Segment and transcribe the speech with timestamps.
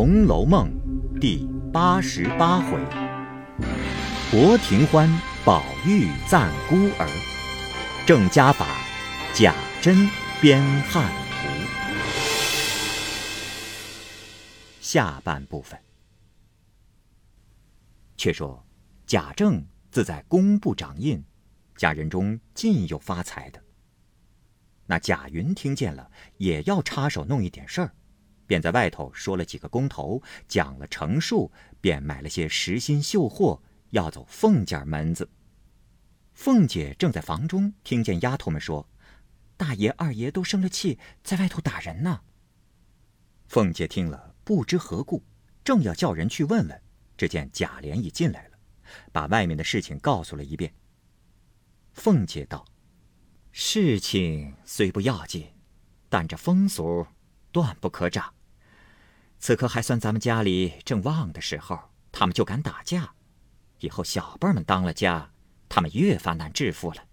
[0.00, 0.70] 红楼梦》
[1.18, 2.78] 第八十八回：
[4.30, 5.10] 博庭欢
[5.44, 7.08] 宝玉赞孤儿，
[8.06, 8.64] 郑家法
[9.34, 10.08] 贾珍
[10.40, 11.48] 编汉图。
[14.80, 15.76] 下半部分，
[18.16, 18.64] 却说
[19.04, 21.20] 贾政自在工部掌印，
[21.76, 23.60] 家人中尽有发财的。
[24.86, 27.92] 那贾云听见了，也要插手弄一点事儿。
[28.48, 35.28] 便在外头说了几个工头，讲了成数，便买了些实心绣货，要走凤姐门子。
[36.32, 38.88] 凤姐正在房中，听见丫头们说
[39.58, 42.22] ：“大爷、二爷都生了气，在外头打人呢。”
[43.48, 45.22] 凤姐听了，不知何故，
[45.62, 46.82] 正要叫人去问问，
[47.16, 48.58] 只见贾琏已进来了，
[49.12, 50.72] 把外面的事情告诉了一遍。
[51.92, 52.64] 凤姐道
[53.52, 55.46] ：“事情虽不要紧，
[56.08, 57.06] 但这风俗
[57.52, 58.32] 断不可长。”
[59.40, 61.78] 此刻还算咱们家里正旺的时候，
[62.12, 63.14] 他们就敢打架。
[63.80, 65.30] 以后小辈们当了家，
[65.68, 67.04] 他们越发难致富了。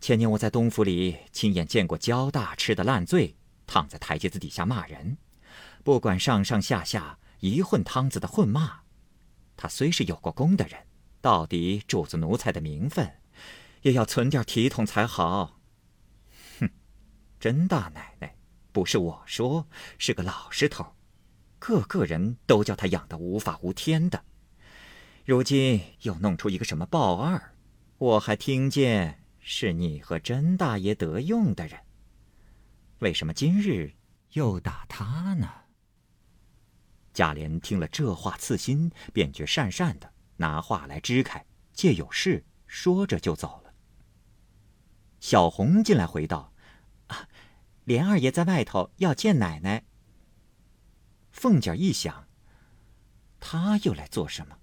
[0.00, 5.18] 前年我在东府里亲眼见过焦大吃的烂醉，躺在台阶子底下骂人，
[5.84, 8.80] 不管上上下下一混汤子的混骂。
[9.56, 10.86] 他虽是有过功的人，
[11.20, 13.20] 到底主子奴才的名分，
[13.82, 15.60] 也要存点体统才好。
[16.60, 16.70] 哼，
[17.38, 18.37] 甄大奶奶。
[18.78, 19.66] 不是我说，
[19.98, 20.94] 是个老实头，
[21.58, 24.22] 个个人都叫他养得无法无天的。
[25.24, 27.56] 如今又弄出一个什么鲍二，
[27.98, 31.80] 我还听见是你和甄大爷得用的人，
[33.00, 33.94] 为什么今日
[34.34, 35.50] 又打他呢？
[37.12, 43.74] 贾琏听了这话刺心，便觉讪讪的，拿话来支开，借有事说着就走了。
[45.18, 46.52] 小红进来回道。
[47.88, 49.86] 连二爷在外头要见奶奶。
[51.30, 52.28] 凤姐一想，
[53.40, 54.58] 他又来做什么，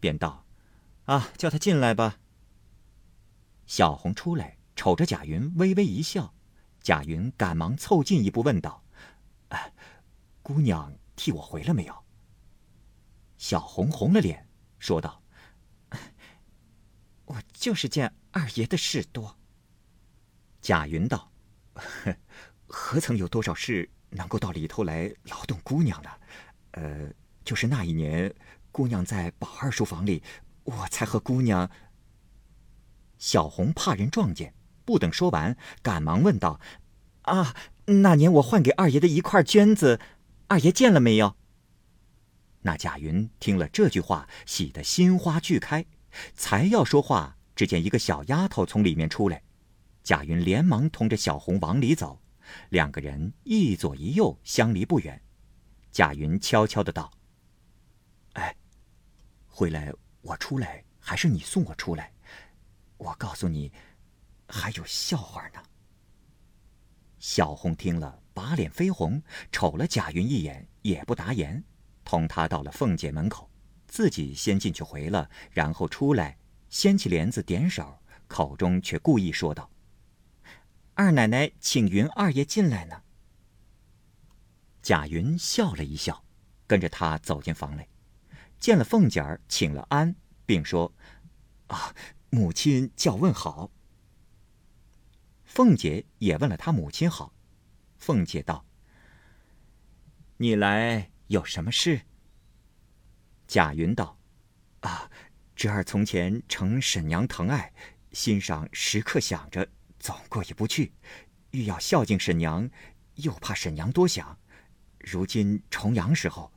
[0.00, 0.46] 便道
[1.04, 2.18] ：“啊，叫他进来吧。”
[3.66, 6.32] 小红出来，瞅着贾云，微微一笑。
[6.80, 8.82] 贾云赶忙凑近一步问道
[10.40, 12.04] ：“姑娘替我回了没有？”
[13.36, 15.22] 小红红了脸，说道
[17.26, 19.36] ：“我就是见二爷的事多。”
[20.62, 21.30] 贾云道。
[21.74, 22.16] 呵
[22.78, 26.10] 何曾有多少事能够到里头来劳动姑娘呢？
[26.72, 27.08] 呃，
[27.42, 28.32] 就是那一年，
[28.70, 30.22] 姑娘在宝二书房里，
[30.64, 31.70] 我才和姑娘。
[33.16, 34.52] 小红怕人撞见，
[34.84, 36.60] 不等说完，赶忙问道
[37.22, 39.98] ：“啊，那年我换给二爷的一块绢子，
[40.48, 41.34] 二爷见了没有？”
[42.60, 45.86] 那贾云听了这句话，喜得心花俱开，
[46.34, 49.42] 才要说话，只见一个小丫头从里面出来，
[50.04, 52.20] 贾云连忙同着小红往里走。
[52.70, 55.20] 两个人一左一右，相离不远。
[55.90, 57.10] 贾云悄悄的道
[58.34, 58.54] ：“哎，
[59.46, 62.12] 回来我出来，还是你送我出来？
[62.98, 63.72] 我告诉你，
[64.48, 65.62] 还有笑话呢。”
[67.18, 71.64] 小红听了，把脸绯红，瞅了贾云一眼，也不答言，
[72.04, 73.50] 同他到了凤姐门口，
[73.88, 79.70] 自己先进去回了，然后出来，掀起帘子点手，口中却故意说道。
[80.98, 83.02] 二奶奶请云二爷进来呢。
[84.80, 86.24] 贾云笑了一笑，
[86.66, 87.86] 跟着他走进房内，
[88.58, 90.90] 见了凤姐儿，请了安，并说
[91.68, 91.94] ：“啊，
[92.30, 93.70] 母亲叫问好。”
[95.44, 97.34] 凤姐也问了他母亲好。
[97.98, 98.64] 凤姐道
[100.38, 102.00] ：“你来有什么事？”
[103.46, 104.18] 贾云道
[104.80, 105.10] ：“啊，
[105.54, 107.74] 侄儿从前承沈娘疼爱，
[108.12, 109.68] 心上时刻想着。”
[109.98, 110.92] 总过意不去，
[111.50, 112.68] 欲要孝敬沈娘，
[113.14, 114.38] 又怕沈娘多想。
[114.98, 116.52] 如今重阳时候，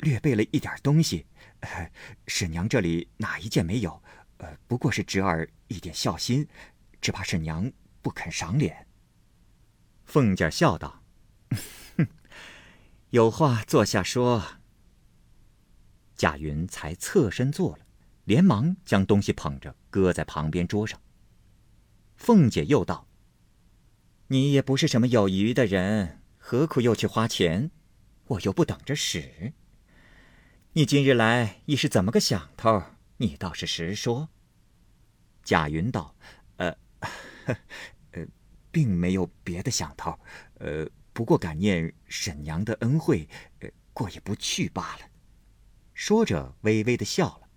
[0.00, 1.26] 略备了一点东西，
[2.26, 4.02] 沈娘这里哪一件没有？
[4.38, 6.46] 呃，不过是侄儿一点孝心，
[7.00, 8.86] 只怕沈娘不肯赏脸。
[10.04, 11.02] 凤姐笑道：“，
[13.10, 14.44] 有话坐下说。”
[16.14, 17.86] 贾云才侧身坐了，
[18.24, 21.00] 连忙将东西捧着，搁在旁边桌上。
[22.16, 23.06] 凤姐又道
[24.28, 27.70] ：“你也不是什么有余的人，何苦又去花钱？
[28.28, 29.52] 我又不等着使。
[30.72, 32.82] 你今日来已是怎么个想头？
[33.18, 34.30] 你倒是实说。”
[35.44, 36.16] 贾云道
[36.56, 36.76] ：“呃，
[38.12, 38.26] 呃，
[38.72, 40.18] 并没有别的想头，
[40.54, 43.28] 呃，不过感念沈娘的恩惠，
[43.60, 45.02] 呃，过意不去罢了。”
[45.94, 47.48] 说着，微微的笑了。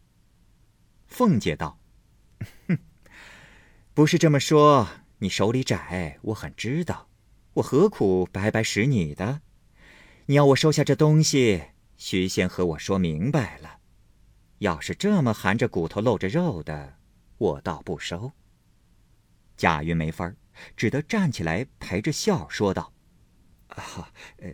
[1.07, 1.79] 凤姐道。
[2.67, 2.77] 哼
[3.99, 4.87] 不是这么说，
[5.17, 7.09] 你手里窄，我很知道，
[7.55, 9.41] 我何苦白白使你的？
[10.27, 11.63] 你要我收下这东西，
[11.97, 13.79] 须先和我说明白了。
[14.59, 16.95] 要是这么含着骨头露着肉的，
[17.37, 18.31] 我倒不收。”
[19.57, 20.33] 贾云没法
[20.77, 22.93] 只得站起来陪着笑说道
[23.67, 24.49] ：“啊，呃，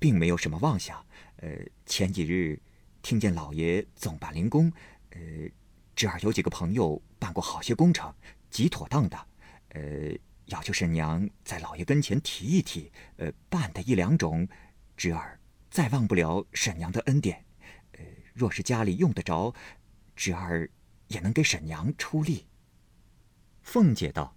[0.00, 1.06] 并没有什么妄想。
[1.36, 1.50] 呃，
[1.86, 2.60] 前几日
[3.00, 4.72] 听见老爷总办灵工，
[5.10, 5.20] 呃，
[5.94, 8.12] 侄儿有几个朋友办过好些工程，
[8.52, 9.18] 极妥当的。
[9.70, 10.16] 呃，
[10.46, 14.46] 要求婶娘在老爷跟前提一提，呃，办的一两种，
[14.96, 15.40] 侄儿
[15.70, 17.44] 再忘不了婶娘的恩典。
[17.92, 18.04] 呃，
[18.34, 19.54] 若是家里用得着，
[20.14, 20.68] 侄儿
[21.08, 22.46] 也能给婶娘出力。”
[23.62, 24.36] 凤姐道：“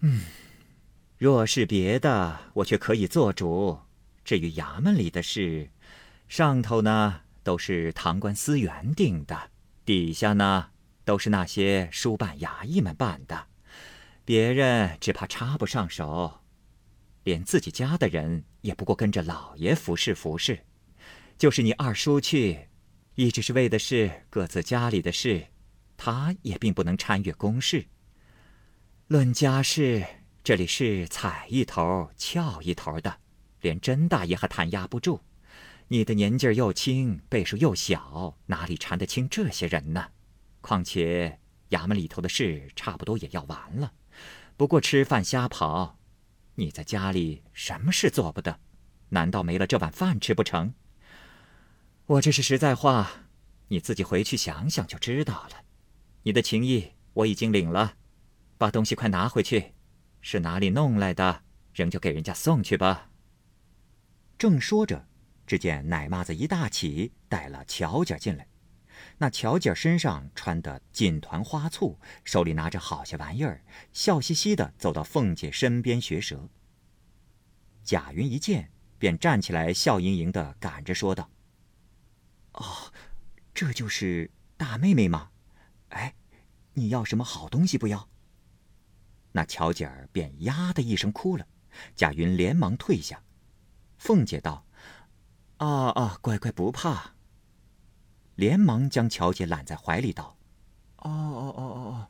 [0.00, 0.24] 嗯，
[1.16, 3.78] 若是别的，我却可以做主。
[4.24, 5.70] 至于衙门里的事，
[6.28, 9.50] 上头呢都是堂官司员定的，
[9.84, 10.70] 底下呢
[11.04, 13.46] 都是那些书办衙役们办的，
[14.24, 16.40] 别人只怕插不上手。
[17.24, 20.64] 连自己家的人也不过跟着老爷服侍服侍。
[21.36, 22.68] 就是你二叔去，
[23.14, 25.46] 一直是为的是各自家里的事。”
[26.02, 27.84] 他也并不能参与公事。
[29.08, 30.02] 论家事，
[30.42, 33.18] 这里是踩一头翘一头的，
[33.60, 35.20] 连甄大爷还弹压不住。
[35.88, 40.06] 你的年纪又轻，辈数又小，哪里缠得清这些人呢？
[40.60, 41.40] 况且
[41.70, 43.92] 衙门里头的事差不多也要完了，
[44.56, 45.98] 不过吃饭瞎跑。
[46.56, 48.60] 你在家里什么事做不得？
[49.10, 50.74] 难道没了这碗饭吃不成？
[52.06, 53.10] 我这是实在话，
[53.68, 55.64] 你自己回去想想就知道了。
[56.22, 57.94] 你的情谊我已经领了，
[58.58, 59.72] 把东西快拿回去，
[60.20, 61.42] 是哪里弄来的，
[61.72, 63.10] 仍旧给人家送去吧。
[64.36, 65.06] 正说着，
[65.46, 68.49] 只见奶妈子一大起，带了乔姐进来。
[69.18, 73.62] 那乔姐身上穿的锦团花簇，手里拿着好些玩意儿，
[73.92, 76.48] 笑嘻嘻的走到凤姐身边学舌。
[77.82, 81.30] 贾云一见，便站起来，笑盈盈的赶着说道
[82.52, 82.92] ：“哦，
[83.52, 85.30] 这就是大妹妹吗？”
[85.90, 86.14] 哎，
[86.74, 88.08] 你要什么好东西不要？
[89.32, 91.46] 那乔姐儿便呀的一声哭了。
[91.94, 93.22] 贾云连忙退下。
[93.96, 94.66] 凤姐道
[95.58, 97.14] ：“啊啊，乖乖不怕。”
[98.40, 100.34] 连忙将乔姐揽在怀里道
[100.96, 102.08] ：“哦哦哦哦哦，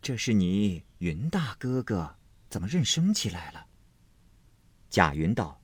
[0.00, 2.14] 这是你云大哥哥，
[2.48, 3.66] 怎么认生起来了？”
[4.88, 5.60] 贾云道：“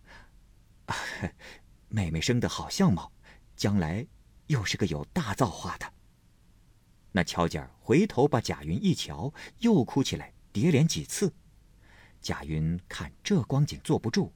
[1.87, 3.13] 妹妹生的好相貌，
[3.55, 4.05] 将来
[4.49, 5.95] 又是个有大造化的。”
[7.13, 11.33] 那乔姐儿回头把贾云一瞧，又哭起来，叠连几次。
[12.21, 14.33] 贾云看这光景坐不住，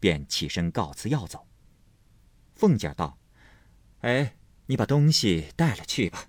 [0.00, 1.46] 便起身告辞要走。
[2.56, 3.16] 凤姐道
[4.02, 4.34] ：“哎，
[4.68, 6.28] 你把东西带了去吧。”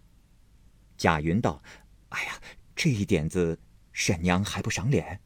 [0.97, 1.63] 贾云道
[2.09, 2.41] ：“哎呀，
[2.75, 3.59] 这一点子，
[3.94, 5.21] 婶娘还不赏脸。”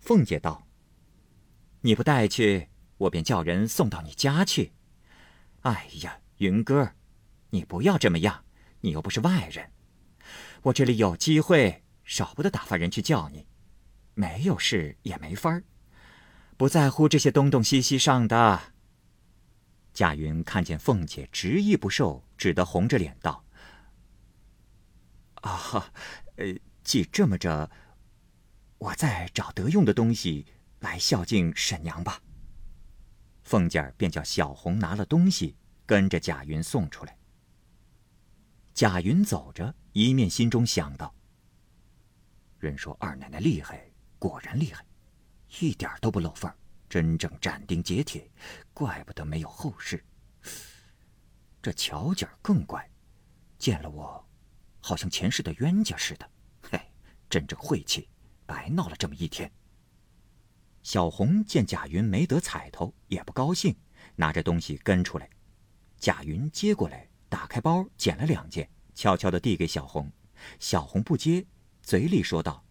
[0.00, 0.66] 凤姐道
[1.82, 4.72] ：“你不带去，我便叫人送到你家去。”
[5.62, 6.92] 哎呀，云哥，
[7.50, 8.44] 你不要这么样。
[8.82, 9.72] 你又不是外人，
[10.64, 13.46] 我这里有机会，少不得打发人去叫你；
[14.12, 15.64] 没有事也没法儿，
[16.58, 18.73] 不在乎这些东东西西上的。
[19.94, 23.44] 贾云看见凤姐执意不受，只得红着脸道
[25.42, 25.92] ：“啊，
[26.34, 26.46] 呃，
[26.82, 27.70] 既这么着，
[28.78, 30.46] 我再找得用的东西
[30.80, 32.20] 来孝敬婶娘吧。”
[33.44, 37.16] 凤姐儿便叫小红拿了东西，跟着贾云送出来。
[38.72, 41.14] 贾云走着，一面心中想到
[42.58, 44.84] ：“人说二奶奶厉害，果然厉害，
[45.60, 46.52] 一点都不漏缝
[46.94, 48.30] 真正斩钉截铁，
[48.72, 50.00] 怪不得没有后事。
[51.60, 52.88] 这乔姐儿更怪，
[53.58, 54.24] 见了我，
[54.78, 56.30] 好像前世的冤家似的。
[56.70, 56.80] 嘿，
[57.28, 58.08] 真正晦气，
[58.46, 59.50] 白闹了这么一天。”
[60.84, 63.74] 小红见贾云没得彩头，也不高兴，
[64.14, 65.28] 拿着东西跟出来。
[65.98, 67.08] 贾云接过来。
[67.28, 70.12] 打开包，捡了两件，悄悄的递给小红。
[70.60, 71.44] 小红不接，
[71.82, 72.64] 嘴里说道：“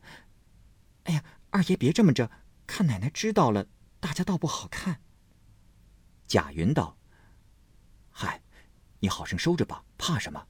[1.04, 2.32] 哎呀，二爷别这么着，
[2.66, 3.68] 看奶奶知道了，
[4.04, 5.00] 大家倒不好看。”
[6.28, 6.98] 贾云道
[8.12, 8.44] ：“嗨，
[9.00, 10.46] 你好生收着吧，怕什么？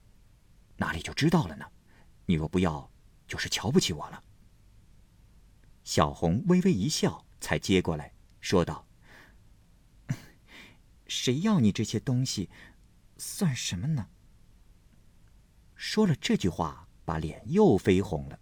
[0.78, 1.72] 哪里就知道了呢？
[2.26, 2.92] 你若不要，
[3.28, 4.24] 就是瞧不起我了。”
[5.86, 8.88] 小红微微一笑，才接过来说道
[11.06, 12.50] ：“谁要你这些东西？”
[13.18, 14.10] 算什么呢？
[15.76, 18.40] 说了这句话，把脸又绯红了。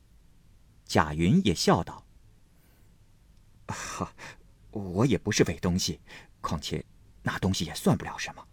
[0.85, 2.07] 贾云也笑道
[3.67, 4.15] ：“哈，
[4.71, 5.99] 我也不是伪东西，
[6.41, 6.83] 况且
[7.21, 8.47] 那东西也算不了什么。”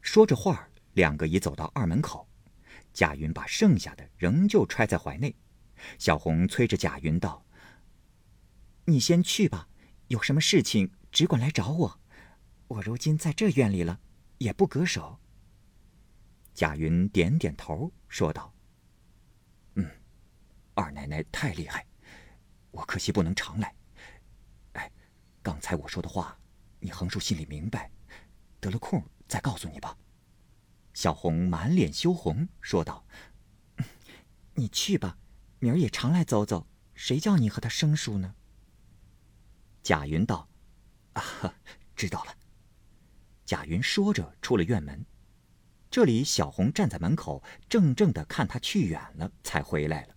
[0.00, 2.28] 说着话，两个已走到二门口。
[2.92, 5.34] 贾云把剩下的仍旧揣在怀内。
[5.98, 7.44] 小红催着贾云道
[8.84, 9.68] ：“你先去吧，
[10.08, 12.00] 有什么事情只管来找我。
[12.68, 13.98] 我如今在这院里了，
[14.38, 15.18] 也不隔手。”
[16.52, 18.52] 贾云点点头，说道
[19.76, 19.90] ：“嗯，
[20.74, 21.86] 二奶奶太厉害，
[22.70, 23.74] 我可惜不能常来。
[25.42, 26.38] 刚才我说的话，
[26.80, 27.90] 你横竖心里明白，
[28.60, 29.96] 得了空再告诉你吧。”
[30.94, 33.04] 小红满脸羞红，说道
[34.54, 35.18] ：“你去吧，
[35.58, 38.34] 明儿也常来走走，谁叫你和他生疏呢？”
[39.82, 40.48] 贾云道
[41.14, 41.22] ：“啊，
[41.96, 42.36] 知道了。”
[43.44, 45.04] 贾云说着出了院门。
[45.90, 50.16] 这里，小红站在门口，怔怔的看他去远了，才回来了。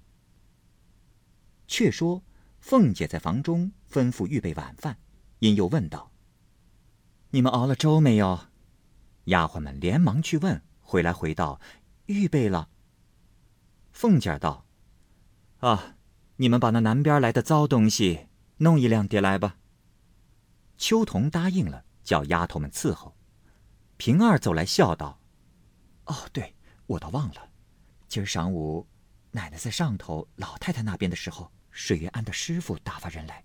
[1.68, 2.24] 却说，
[2.60, 4.98] 凤姐在房中吩咐预备晚饭，
[5.40, 6.12] 因又问道
[7.32, 8.48] ：“你们熬了粥没有？”
[9.26, 11.60] 丫鬟们连忙去问，回来回道
[12.08, 12.70] ：“预备了。”
[13.92, 14.66] 凤姐道
[15.60, 15.96] ：“啊，
[16.38, 18.28] 你们把那南边来的糟东西
[18.58, 19.58] 弄一两碟来吧。”
[20.78, 23.16] 秋桐答应了，叫丫头们伺候。
[23.98, 25.20] 平儿走来笑道。
[26.06, 26.54] 哦，对，
[26.86, 27.50] 我倒忘了，
[28.08, 28.86] 今儿晌午，
[29.32, 33.44] 奶奶在上头老太太那边的时候，水月庵的师傅打发人来，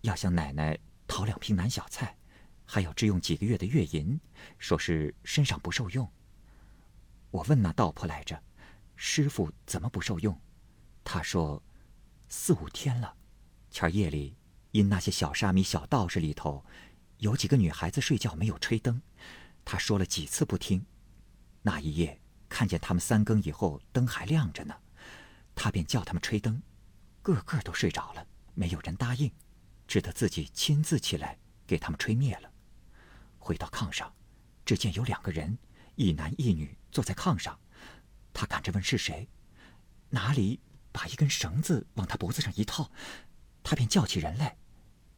[0.00, 2.16] 要向奶奶讨两瓶南小菜，
[2.64, 4.18] 还要支用几个月的月银，
[4.58, 6.10] 说是身上不受用。
[7.30, 8.42] 我问那道婆来着，
[8.94, 10.40] 师傅怎么不受用？
[11.04, 11.62] 他说，
[12.28, 13.14] 四五天了，
[13.70, 14.36] 前儿夜里
[14.72, 16.64] 因那些小沙弥、小道士里头，
[17.18, 19.00] 有几个女孩子睡觉没有吹灯，
[19.64, 20.84] 他说了几次不听。
[21.62, 24.74] 那一夜，看见他们三更以后灯还亮着呢，
[25.54, 26.62] 他便叫他们吹灯，
[27.22, 29.30] 个个都睡着了，没有人答应，
[29.86, 32.50] 只得自己亲自起来给他们吹灭了。
[33.38, 34.12] 回到炕上，
[34.64, 35.56] 只见有两个人，
[35.94, 37.58] 一男一女坐在炕上，
[38.32, 39.28] 他赶着问是谁，
[40.10, 40.60] 哪里
[40.92, 42.90] 把一根绳子往他脖子上一套，
[43.62, 44.56] 他便叫起人来，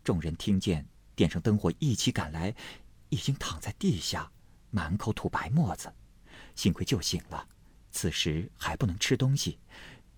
[0.05, 2.55] 众人听见，点上灯火一起赶来，
[3.09, 4.31] 已经躺在地下，
[4.71, 5.93] 满口吐白沫子。
[6.55, 7.49] 幸亏救醒了，
[7.91, 9.59] 此时还不能吃东西，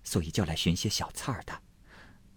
[0.03, 1.61] 所以叫来寻些小菜儿的。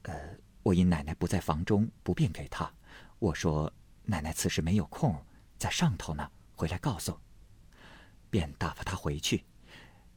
[0.02, 2.72] 呃，我因奶奶不在房中，不便给他。
[3.18, 5.24] 我说奶奶此时没有空，
[5.58, 7.20] 在上头呢，回来告诉。
[8.30, 9.44] 便打发他回去。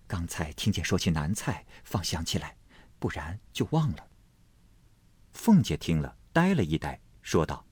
[0.08, 2.56] 刚才听见说起南菜，方想起来，
[2.98, 4.08] 不然就忘了。
[5.34, 7.66] 凤姐听了，呆了一呆，说道：“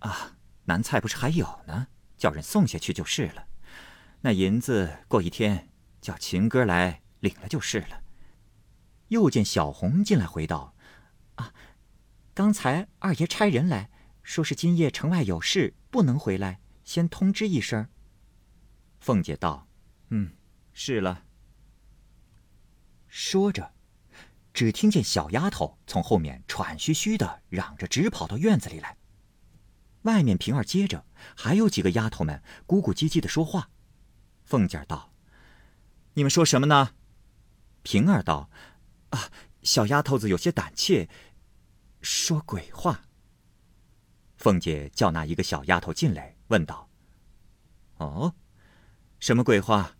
[0.00, 3.46] 啊，南菜不是还有呢，叫人送下去就是了。”
[4.22, 8.02] 那银子过一天叫秦哥来领了就是了。
[9.06, 10.74] 又见小红进来回道
[11.38, 11.54] ：“啊，
[12.34, 13.90] 刚才二爷差人来
[14.22, 17.88] 说是今夜城外有事，不能回来，先通知一声。”
[19.00, 19.68] 凤姐道
[20.10, 20.32] ：“嗯，
[20.72, 21.24] 是了。”
[23.06, 23.72] 说着，
[24.52, 28.96] 只听见小丫头从后面喘吁吁的嚷着，直跑到院子里来。
[30.02, 31.04] 外面平儿接着
[31.36, 33.70] 还有几个丫头们咕咕唧唧的说话。
[34.44, 35.12] 凤姐道
[36.14, 36.94] ：“你们说什么呢？”
[37.82, 38.50] 平儿道
[39.10, 39.30] ：“啊，
[39.62, 41.08] 小丫头子有些胆怯，
[42.00, 43.02] 说鬼话。”
[44.36, 46.88] 凤姐叫那一个小丫头进来，问道
[47.98, 48.34] ：“哦，
[49.18, 49.96] 什么鬼话？”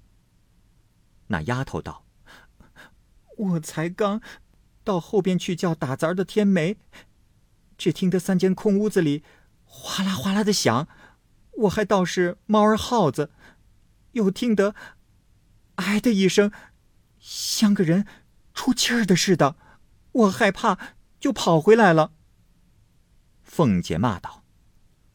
[1.29, 2.07] 那丫头道
[3.37, 4.23] ：“我才刚
[4.85, 6.79] 到后边去叫打杂的天梅，
[7.77, 9.25] 只听得三间空屋子里
[9.65, 10.89] 哗啦哗啦的响，
[11.51, 13.31] 我还倒是猫儿耗子。”
[14.13, 14.75] 又听得
[15.77, 16.51] “哎”的一声，
[17.19, 18.07] 像个人
[18.55, 19.57] 出气儿的似的，
[20.13, 22.13] 我害怕，就跑回来了。
[23.43, 24.45] 凤姐骂道：“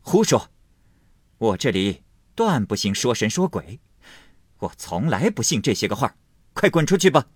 [0.02, 0.50] 胡说！
[1.38, 2.04] 我这里
[2.36, 3.80] 断不信说神说鬼，
[4.60, 6.16] 我从来不信这些个话
[6.54, 7.28] 快滚出去吧！”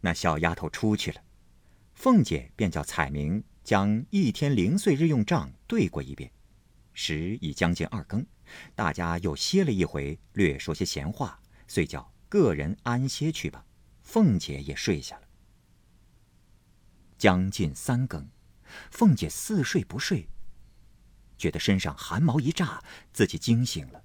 [0.00, 1.20] 那小丫头出去了，
[1.94, 6.30] 凤姐便叫彩明将一天零碎日用账对过一遍。
[6.92, 8.24] 时已将近二更。
[8.74, 13.66] 大家又歇了一回，略说些闲话，遂叫个人安歇去吧。
[14.02, 15.25] 凤姐也睡下了。
[17.18, 18.28] 将近三更，
[18.90, 20.28] 凤姐似睡不睡，
[21.38, 22.82] 觉得身上寒毛一炸，
[23.12, 24.02] 自己惊醒了，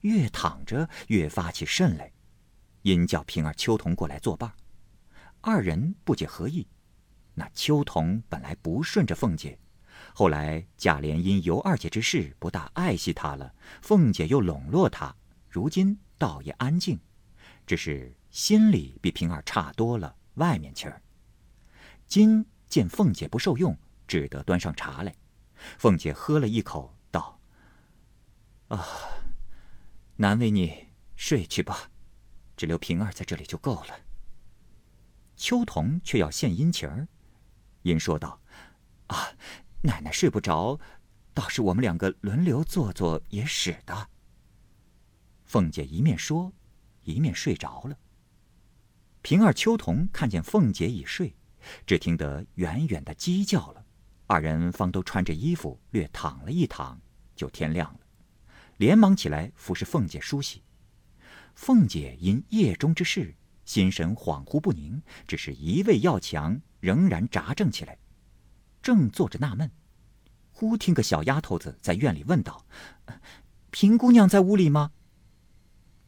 [0.00, 2.12] 越躺着越发起甚来，
[2.82, 4.52] 因叫平儿、秋桐过来作伴。
[5.40, 6.66] 二人不解何意。
[7.34, 9.58] 那秋桐本来不顺着凤姐。
[10.14, 15.14] 后来贾琏因尤二姐之事不大爱惜她了，凤姐又笼络她，
[15.48, 16.98] 如今倒也安静，
[17.66, 21.00] 只是心里比平儿差多了外面气儿。
[22.10, 25.14] 今见凤姐不受用，只得端上茶来。
[25.78, 27.40] 凤姐喝了一口，道
[28.66, 28.84] ：“啊，
[30.16, 31.88] 难为你，睡去吧，
[32.56, 33.94] 只留平儿在这里就够了。”
[35.36, 37.06] 秋桐却要献殷勤儿，
[37.82, 38.42] 因说道
[39.06, 39.28] ：“啊。”
[39.82, 40.80] 奶奶睡不着，
[41.32, 44.10] 倒是我们两个轮流坐坐也使得。
[45.44, 46.52] 凤姐一面说，
[47.04, 47.96] 一面睡着了。
[49.22, 51.34] 平儿、秋桐看见凤姐已睡，
[51.86, 53.84] 只听得远远的鸡叫了，
[54.26, 57.00] 二人方都穿着衣服，略躺了一躺，
[57.34, 58.00] 就天亮了，
[58.76, 60.62] 连忙起来服侍凤姐梳洗。
[61.54, 67.98] 凤姐因夜中之事，心神恍惚不宁，只是一味要强，仍然扎正起来，
[68.80, 69.70] 正坐着纳闷，
[70.52, 72.64] 忽听个小丫头子在院里问道
[73.70, 74.92] ：“平姑娘在屋里吗？”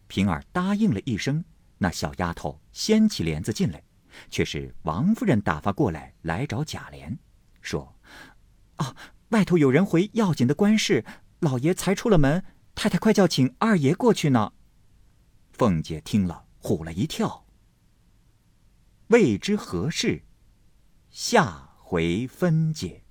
[0.08, 1.44] 平儿答应了一声。
[1.78, 3.82] 那小丫头掀起帘子进来，
[4.30, 7.18] 却是王夫人打发过来来找贾琏，
[7.60, 7.96] 说
[8.78, 8.94] ：“哦，
[9.28, 11.04] 外头有人回要紧的官事，
[11.40, 14.52] 老爷才出了门，太太快叫请二爷过去呢。”
[15.52, 17.44] 凤姐听了，唬了一跳。
[19.08, 20.22] 未知何事，
[21.10, 23.02] 下回分解。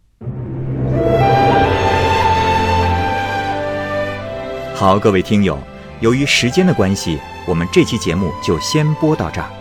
[4.75, 5.59] 好，各位听友，
[5.99, 7.19] 由于时间的关系。
[7.47, 9.60] 我们这期节目就先播到这儿。